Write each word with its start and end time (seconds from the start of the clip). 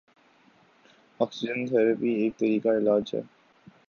oxygen 1.19 1.59
therapy 1.67 2.11
ایک 2.13 2.33
طریقہ 2.39 2.69
علاج 2.77 3.15
ہے 3.15 3.21